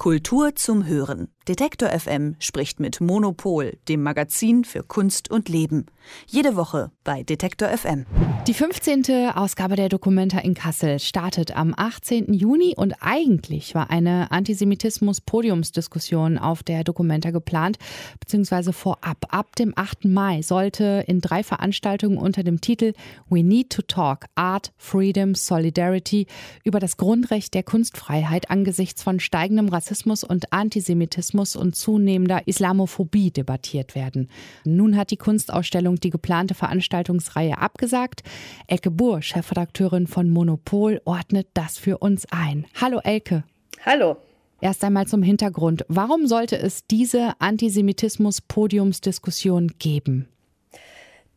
[0.00, 1.28] Kultur zum Hören.
[1.50, 5.86] Detektor FM spricht mit Monopol, dem Magazin für Kunst und Leben.
[6.28, 8.06] Jede Woche bei Detektor FM.
[8.46, 9.32] Die 15.
[9.34, 12.32] Ausgabe der Dokumenta in Kassel startet am 18.
[12.32, 17.78] Juni und eigentlich war eine Antisemitismus-Podiumsdiskussion auf der Dokumenta geplant,
[18.20, 19.26] beziehungsweise vorab.
[19.30, 20.04] Ab dem 8.
[20.04, 22.92] Mai sollte in drei Veranstaltungen unter dem Titel
[23.28, 26.28] We Need to Talk Art, Freedom, Solidarity
[26.62, 33.94] über das Grundrecht der Kunstfreiheit angesichts von steigendem Rassismus und Antisemitismus und zunehmender Islamophobie debattiert
[33.94, 34.28] werden.
[34.64, 38.22] Nun hat die Kunstausstellung die geplante Veranstaltungsreihe abgesagt.
[38.66, 42.66] Elke Buhr, Chefredakteurin von Monopol, ordnet das für uns ein.
[42.80, 43.44] Hallo Elke.
[43.84, 44.16] Hallo.
[44.60, 45.84] Erst einmal zum Hintergrund.
[45.88, 50.28] Warum sollte es diese Antisemitismus-Podiumsdiskussion geben?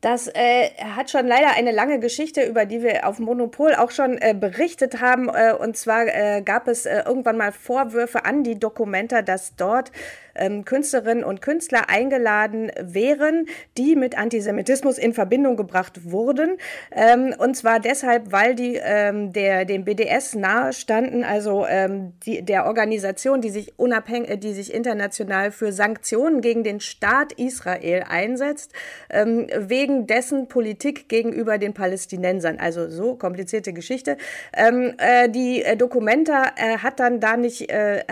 [0.04, 4.18] Das äh, hat schon leider eine lange Geschichte, über die wir auf Monopol auch schon
[4.18, 5.30] äh, berichtet haben.
[5.30, 9.94] Äh, und zwar äh, gab es äh, irgendwann mal Vorwürfe an die Dokumenta, dass dort
[10.36, 16.58] ähm, Künstlerinnen und Künstler eingeladen wären, die mit Antisemitismus in Verbindung gebracht wurden.
[16.92, 22.66] Ähm, und zwar deshalb, weil die ähm, der, dem BDS nahestanden, also ähm, die, der
[22.66, 28.74] Organisation, die sich unabhängig, äh, die sich international für Sanktionen gegen den Staat Israel einsetzt,
[29.10, 32.60] ähm, wegen dessen Politik gegenüber den Palästinensern.
[32.60, 34.18] Also so komplizierte Geschichte.
[34.56, 38.04] Ähm, äh, die Documenta äh, hat dann da nicht, äh,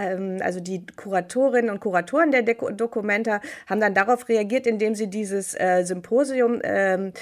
[0.41, 5.57] also die Kuratorinnen und Kuratoren Autoren der Dokumenta haben dann darauf reagiert, indem sie dieses
[5.57, 7.13] äh, Symposium ähm,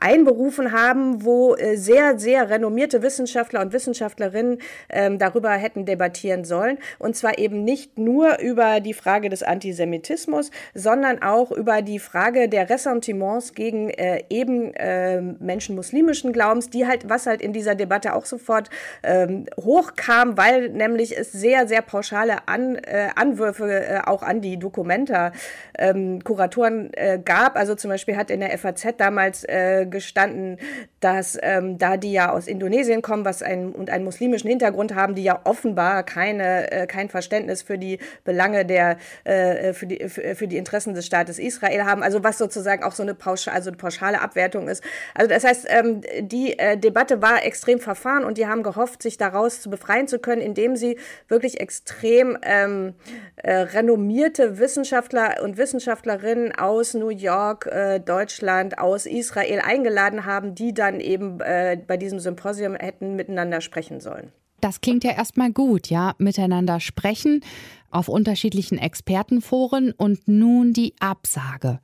[0.00, 4.58] einberufen haben, wo äh, sehr, sehr renommierte Wissenschaftler und Wissenschaftlerinnen
[4.90, 6.78] ähm, darüber hätten debattieren sollen.
[6.98, 12.48] Und zwar eben nicht nur über die Frage des Antisemitismus, sondern auch über die Frage
[12.48, 17.74] der Ressentiments gegen äh, eben äh, Menschen muslimischen Glaubens, die halt, was halt in dieser
[17.74, 18.70] Debatte auch sofort
[19.02, 24.58] ähm, hochkam, weil nämlich es sehr, sehr pauschale An, äh, Anwürfe äh, auch an die
[24.58, 27.56] Dokumenta-Kuratoren ähm, äh, gab.
[27.56, 30.58] Also zum Beispiel hat in der FAZ damals äh, gestanden,
[31.00, 35.14] dass ähm, da die ja aus Indonesien kommen, was ein, und einen muslimischen Hintergrund haben,
[35.14, 40.34] die ja offenbar keine, äh, kein Verständnis für die Belange der, äh, für, die, für,
[40.34, 42.02] für, die Interessen des Staates Israel haben.
[42.02, 44.82] Also was sozusagen auch so eine, Pausch also eine pauschale Abwertung ist.
[45.14, 49.16] Also das heißt, ähm, die äh, Debatte war extrem verfahren und die haben gehofft, sich
[49.16, 52.94] daraus zu befreien zu können, indem sie wirklich extrem ähm,
[53.36, 60.72] äh, renommierte Wissenschaftler und Wissenschaftlerinnen aus New York, äh, Deutschland, aus Israel eingeladen haben, die
[60.72, 64.30] dann eben äh, bei diesem Symposium hätten miteinander sprechen sollen.
[64.60, 67.42] Das klingt ja erstmal gut, ja, miteinander sprechen
[67.90, 71.80] auf unterschiedlichen Expertenforen und nun die Absage.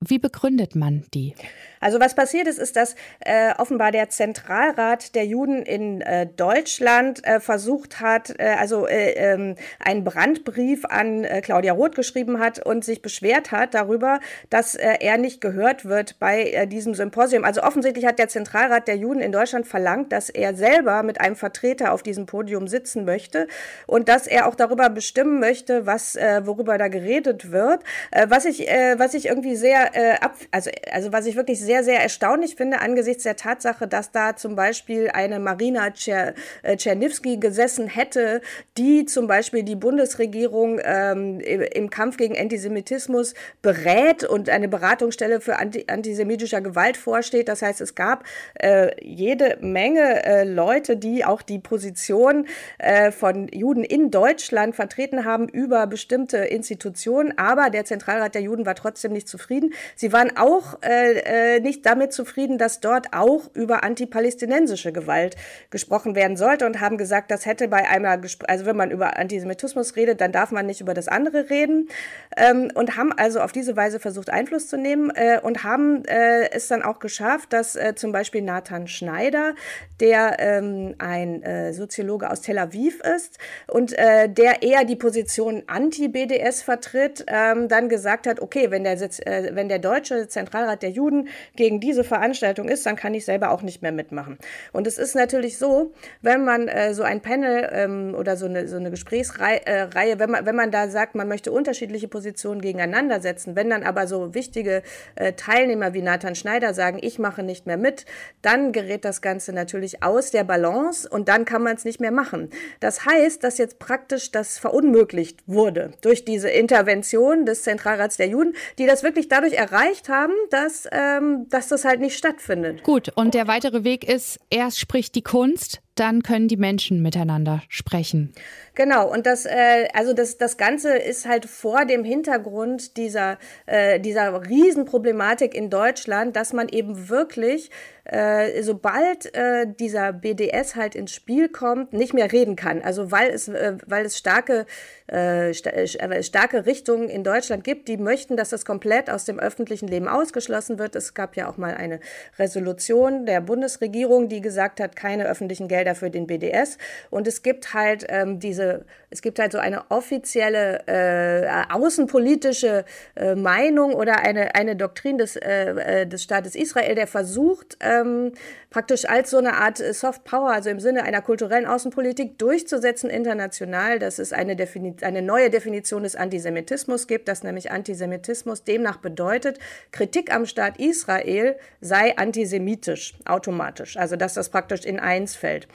[0.00, 1.34] Wie begründet man die?
[1.80, 7.24] Also was passiert ist, ist, dass äh, offenbar der Zentralrat der Juden in äh, Deutschland
[7.24, 12.64] äh, versucht hat, äh, also äh, ähm, einen Brandbrief an äh, Claudia Roth geschrieben hat
[12.64, 14.20] und sich beschwert hat darüber,
[14.50, 17.44] dass äh, er nicht gehört wird bei äh, diesem Symposium.
[17.44, 21.36] Also offensichtlich hat der Zentralrat der Juden in Deutschland verlangt, dass er selber mit einem
[21.36, 23.48] Vertreter auf diesem Podium sitzen möchte
[23.86, 27.82] und dass er auch darüber bestimmen möchte, was äh, worüber da geredet wird.
[28.10, 31.58] Äh, was ich äh, was ich irgendwie sehr äh, ab, also also was ich wirklich
[31.58, 36.76] sehr sehr, sehr erstaunlich finde angesichts der Tatsache, dass da zum Beispiel eine Marina äh,
[36.76, 38.40] Czerniewski gesessen hätte,
[38.76, 45.60] die zum Beispiel die Bundesregierung ähm, im Kampf gegen Antisemitismus berät und eine Beratungsstelle für
[45.60, 47.46] anti antisemitischer Gewalt vorsteht.
[47.46, 52.48] Das heißt, es gab äh, jede Menge äh, Leute, die auch die Position
[52.78, 57.38] äh, von Juden in Deutschland vertreten haben über bestimmte Institutionen.
[57.38, 59.72] Aber der Zentralrat der Juden war trotzdem nicht zufrieden.
[59.94, 65.36] Sie waren auch äh, äh nicht damit zufrieden, dass dort auch über antipalästinensische Gewalt
[65.70, 69.96] gesprochen werden sollte und haben gesagt, das hätte bei einer, also wenn man über Antisemitismus
[69.96, 71.88] redet, dann darf man nicht über das andere reden
[72.36, 76.50] ähm, und haben also auf diese Weise versucht, Einfluss zu nehmen äh, und haben äh,
[76.50, 79.54] es dann auch geschafft, dass äh, zum Beispiel Nathan Schneider,
[80.00, 85.62] der ähm, ein äh, Soziologe aus Tel Aviv ist und äh, der eher die Position
[85.66, 90.90] anti-BDS vertritt, ähm, dann gesagt hat, okay, wenn der, äh, wenn der deutsche Zentralrat der
[90.90, 94.38] Juden gegen diese Veranstaltung ist, dann kann ich selber auch nicht mehr mitmachen.
[94.72, 95.92] Und es ist natürlich so,
[96.22, 100.30] wenn man äh, so ein Panel ähm, oder so eine, so eine Gesprächsreihe, äh, wenn,
[100.30, 104.34] man, wenn man da sagt, man möchte unterschiedliche Positionen gegeneinander setzen, wenn dann aber so
[104.34, 104.82] wichtige
[105.16, 108.06] äh, Teilnehmer wie Nathan Schneider sagen, ich mache nicht mehr mit,
[108.42, 112.10] dann gerät das Ganze natürlich aus der Balance und dann kann man es nicht mehr
[112.10, 112.50] machen.
[112.80, 118.54] Das heißt, dass jetzt praktisch das verunmöglicht wurde durch diese Intervention des Zentralrats der Juden,
[118.78, 122.82] die das wirklich dadurch erreicht haben, dass ähm, dass das halt nicht stattfindet.
[122.82, 127.62] Gut, und der weitere Weg ist, erst spricht die Kunst, dann können die Menschen miteinander
[127.68, 128.32] sprechen.
[128.74, 134.00] Genau, und das, äh, also das, das Ganze ist halt vor dem Hintergrund dieser, äh,
[134.00, 137.70] dieser Riesenproblematik in Deutschland, dass man eben wirklich
[138.10, 142.82] äh, sobald äh, dieser BDS halt ins Spiel kommt, nicht mehr reden kann.
[142.82, 144.66] Also weil es, äh, weil es starke,
[145.06, 149.38] äh, st äh, starke Richtungen in Deutschland gibt, die möchten, dass das komplett aus dem
[149.38, 150.96] öffentlichen Leben ausgeschlossen wird.
[150.96, 152.00] Es gab ja auch mal eine
[152.38, 156.78] Resolution der Bundesregierung, die gesagt hat, keine öffentlichen Gelder für den BDS.
[157.10, 162.84] Und es gibt halt ähm, diese, es gibt halt so eine offizielle äh, außenpolitische
[163.14, 168.32] äh, Meinung oder eine, eine Doktrin des, äh, des Staates Israel, der versucht, äh, ähm,
[168.70, 173.10] praktisch als so eine Art äh, Soft Power, also im Sinne einer kulturellen Außenpolitik durchzusetzen
[173.10, 178.98] international, dass es eine, Defini eine neue Definition des Antisemitismus gibt, dass nämlich Antisemitismus demnach
[178.98, 179.58] bedeutet,
[179.90, 183.96] Kritik am Staat Israel sei antisemitisch, automatisch.
[183.96, 185.66] Also dass das praktisch in eins fällt.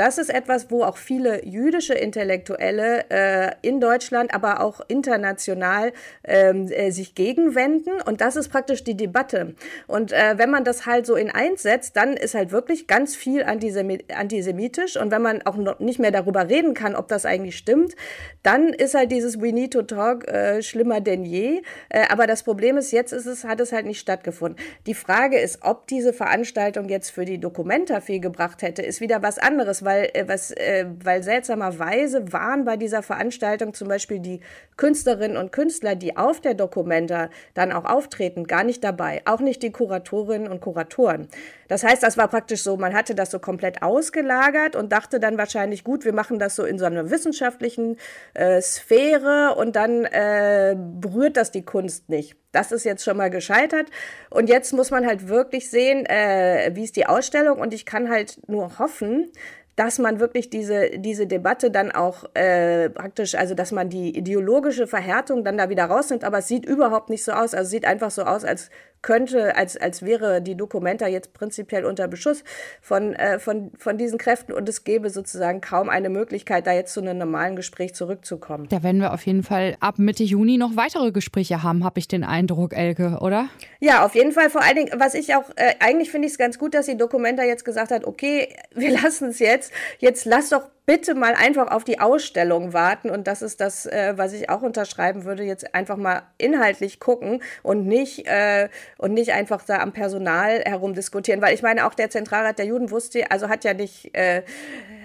[0.00, 5.92] Das ist etwas, wo auch viele jüdische Intellektuelle äh, in Deutschland, aber auch international
[6.24, 8.00] ähm, äh, sich gegenwenden.
[8.06, 9.54] Und das ist praktisch die Debatte.
[9.86, 13.14] Und äh, wenn man das halt so in eins setzt, dann ist halt wirklich ganz
[13.14, 14.96] viel antisemitisch.
[14.96, 17.94] Und wenn man auch noch nicht mehr darüber reden kann, ob das eigentlich stimmt,
[18.42, 21.60] dann ist halt dieses We need to talk äh, schlimmer denn je.
[21.90, 24.58] Äh, aber das Problem ist, jetzt ist es, hat es halt nicht stattgefunden.
[24.86, 29.20] Die Frage ist, ob diese Veranstaltung jetzt für die Dokumenta viel gebracht hätte, ist wieder
[29.20, 34.40] was anderes weil, äh, was, äh, weil seltsamerweise waren bei dieser Veranstaltung zum Beispiel die
[34.76, 39.22] Künstlerinnen und Künstler, die auf der Documenta dann auch auftreten, gar nicht dabei.
[39.24, 41.28] Auch nicht die Kuratorinnen und Kuratoren.
[41.68, 45.38] Das heißt, das war praktisch so, man hatte das so komplett ausgelagert und dachte dann
[45.38, 47.96] wahrscheinlich, gut, wir machen das so in so einer wissenschaftlichen
[48.34, 52.39] äh, Sphäre und dann äh, berührt das die Kunst nicht.
[52.52, 53.86] Das ist jetzt schon mal gescheitert.
[54.30, 57.58] Und jetzt muss man halt wirklich sehen, äh, wie ist die Ausstellung.
[57.58, 59.30] Und ich kann halt nur hoffen,
[59.76, 64.86] dass man wirklich diese, diese Debatte dann auch äh, praktisch, also dass man die ideologische
[64.86, 67.54] Verhärtung dann da wieder rausnimmt, aber es sieht überhaupt nicht so aus.
[67.54, 68.68] Also es sieht einfach so aus, als
[69.02, 72.44] könnte, als, als wäre die Dokumenta jetzt prinzipiell unter Beschuss
[72.80, 76.92] von, äh, von, von diesen Kräften und es gäbe sozusagen kaum eine Möglichkeit, da jetzt
[76.92, 78.66] zu einem normalen Gespräch zurückzukommen.
[78.68, 82.08] Da werden wir auf jeden Fall ab Mitte Juni noch weitere Gespräche haben, habe ich
[82.08, 83.48] den Eindruck, Elke, oder?
[83.80, 84.50] Ja, auf jeden Fall.
[84.50, 86.96] Vor allen Dingen, was ich auch, äh, eigentlich finde ich es ganz gut, dass die
[86.96, 91.70] Dokumenta jetzt gesagt hat, okay, wir lassen es jetzt, jetzt lass doch bitte mal einfach
[91.70, 93.10] auf die Ausstellung warten.
[93.10, 97.42] Und das ist das, äh, was ich auch unterschreiben würde, jetzt einfach mal inhaltlich gucken
[97.62, 98.68] und nicht, äh,
[98.98, 101.42] und nicht einfach da am Personal herumdiskutieren.
[101.42, 104.14] Weil ich meine, auch der Zentralrat der Juden wusste, also hat ja nicht.
[104.16, 104.42] Äh,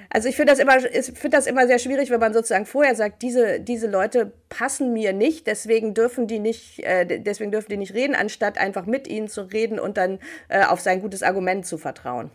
[0.09, 2.95] also ich finde das immer, ich finde das immer sehr schwierig, wenn man sozusagen vorher
[2.95, 7.77] sagt, diese, diese Leute passen mir nicht, deswegen dürfen die nicht, äh, deswegen dürfen die
[7.77, 11.65] nicht reden, anstatt einfach mit ihnen zu reden und dann äh, auf sein gutes Argument
[11.65, 12.31] zu vertrauen.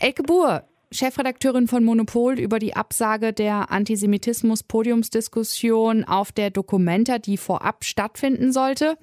[0.00, 7.84] Elke Buhr, Chefredakteurin von Monopol über die Absage der Antisemitismus-Podiumsdiskussion auf der Documenta, die vorab
[7.84, 8.98] stattfinden sollte.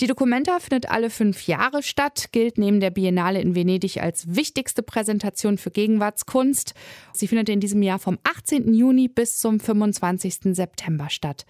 [0.00, 4.82] Die Documenta findet alle fünf Jahre statt, gilt neben der Biennale in Venedig als wichtigste
[4.82, 6.74] Präsentation für Gegenwartskunst.
[7.14, 8.74] Sie findet in diesem Jahr vom 18.
[8.74, 10.54] Juni bis zum 25.
[10.54, 11.46] September statt.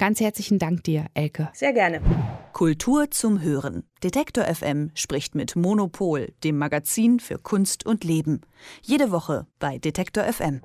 [0.00, 1.50] Ganz herzlichen Dank dir, Elke.
[1.52, 2.00] Sehr gerne.
[2.54, 3.84] Kultur zum Hören.
[4.02, 8.40] Detektor FM spricht mit Monopol, dem Magazin für Kunst und Leben.
[8.80, 10.62] Jede Woche bei Detektor FM.